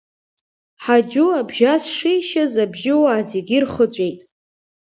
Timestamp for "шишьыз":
1.95-2.53